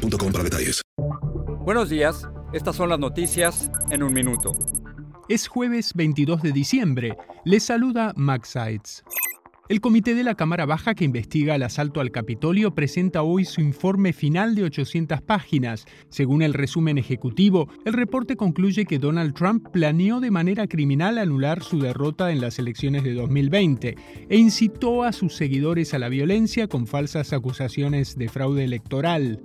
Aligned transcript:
para 0.00 0.44
detalles. 0.44 0.82
Buenos 1.64 1.90
días, 1.90 2.28
estas 2.52 2.76
son 2.76 2.88
las 2.88 2.98
noticias 2.98 3.70
en 3.90 4.02
un 4.02 4.12
minuto. 4.12 4.52
Es 5.28 5.46
jueves 5.46 5.92
22 5.94 6.42
de 6.42 6.52
diciembre. 6.52 7.16
Les 7.44 7.62
saluda 7.62 8.12
Max 8.16 8.48
Sides. 8.50 9.04
El 9.70 9.80
comité 9.80 10.16
de 10.16 10.24
la 10.24 10.34
Cámara 10.34 10.66
Baja 10.66 10.96
que 10.96 11.04
investiga 11.04 11.54
el 11.54 11.62
asalto 11.62 12.00
al 12.00 12.10
Capitolio 12.10 12.74
presenta 12.74 13.22
hoy 13.22 13.44
su 13.44 13.60
informe 13.60 14.12
final 14.12 14.56
de 14.56 14.64
800 14.64 15.22
páginas. 15.22 15.84
Según 16.08 16.42
el 16.42 16.54
resumen 16.54 16.98
ejecutivo, 16.98 17.68
el 17.84 17.92
reporte 17.92 18.34
concluye 18.34 18.84
que 18.84 18.98
Donald 18.98 19.32
Trump 19.32 19.68
planeó 19.68 20.18
de 20.18 20.32
manera 20.32 20.66
criminal 20.66 21.18
anular 21.18 21.62
su 21.62 21.78
derrota 21.78 22.32
en 22.32 22.40
las 22.40 22.58
elecciones 22.58 23.04
de 23.04 23.14
2020 23.14 23.94
e 24.28 24.36
incitó 24.36 25.04
a 25.04 25.12
sus 25.12 25.36
seguidores 25.36 25.94
a 25.94 26.00
la 26.00 26.08
violencia 26.08 26.66
con 26.66 26.88
falsas 26.88 27.32
acusaciones 27.32 28.18
de 28.18 28.28
fraude 28.28 28.64
electoral. 28.64 29.40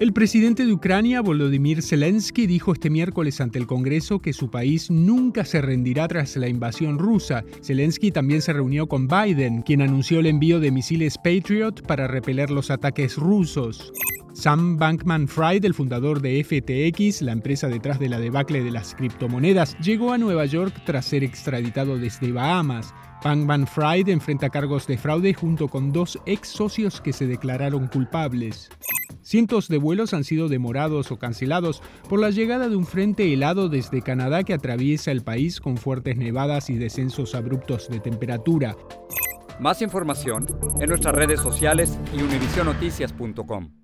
El 0.00 0.12
presidente 0.12 0.66
de 0.66 0.72
Ucrania, 0.72 1.20
Volodymyr 1.20 1.80
Zelensky, 1.80 2.48
dijo 2.48 2.72
este 2.72 2.90
miércoles 2.90 3.40
ante 3.40 3.60
el 3.60 3.68
Congreso 3.68 4.18
que 4.18 4.32
su 4.32 4.50
país 4.50 4.90
nunca 4.90 5.44
se 5.44 5.60
rendirá 5.60 6.08
tras 6.08 6.36
la 6.36 6.48
invasión 6.48 6.98
rusa. 6.98 7.44
Zelensky 7.62 8.10
también 8.10 8.42
se 8.42 8.52
reunió 8.52 8.88
con 8.88 9.06
Biden, 9.06 9.62
quien 9.62 9.82
anunció 9.82 10.18
el 10.18 10.26
envío 10.26 10.58
de 10.58 10.72
misiles 10.72 11.16
Patriot 11.16 11.86
para 11.86 12.08
repeler 12.08 12.50
los 12.50 12.72
ataques 12.72 13.16
rusos. 13.16 13.92
Sam 14.32 14.76
Bankman 14.78 15.28
Fried, 15.28 15.64
el 15.64 15.74
fundador 15.74 16.20
de 16.20 16.42
FTX, 16.42 17.22
la 17.22 17.30
empresa 17.30 17.68
detrás 17.68 18.00
de 18.00 18.08
la 18.08 18.18
debacle 18.18 18.64
de 18.64 18.72
las 18.72 18.96
criptomonedas, 18.96 19.78
llegó 19.78 20.12
a 20.12 20.18
Nueva 20.18 20.44
York 20.44 20.74
tras 20.84 21.04
ser 21.04 21.22
extraditado 21.22 21.98
desde 21.98 22.32
Bahamas. 22.32 22.92
Bankman 23.22 23.68
Fried 23.68 24.08
enfrenta 24.08 24.50
cargos 24.50 24.88
de 24.88 24.98
fraude 24.98 25.34
junto 25.34 25.68
con 25.68 25.92
dos 25.92 26.18
ex 26.26 26.48
socios 26.48 27.00
que 27.00 27.12
se 27.12 27.28
declararon 27.28 27.86
culpables. 27.86 28.70
Cientos 29.24 29.68
de 29.68 29.78
vuelos 29.78 30.12
han 30.12 30.22
sido 30.22 30.48
demorados 30.48 31.10
o 31.10 31.18
cancelados 31.18 31.82
por 32.10 32.20
la 32.20 32.28
llegada 32.28 32.68
de 32.68 32.76
un 32.76 32.84
frente 32.84 33.32
helado 33.32 33.70
desde 33.70 34.02
Canadá 34.02 34.44
que 34.44 34.52
atraviesa 34.52 35.12
el 35.12 35.22
país 35.22 35.60
con 35.60 35.78
fuertes 35.78 36.18
nevadas 36.18 36.68
y 36.68 36.74
descensos 36.74 37.34
abruptos 37.34 37.88
de 37.88 38.00
temperatura. 38.00 38.76
Más 39.58 39.80
información 39.80 40.46
en 40.78 40.90
nuestras 40.90 41.14
redes 41.14 41.40
sociales 41.40 41.98
y 42.14 42.20
univisionoticias.com. 42.20 43.83